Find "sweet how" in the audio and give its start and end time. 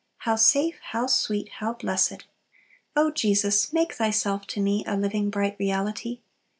1.05-1.73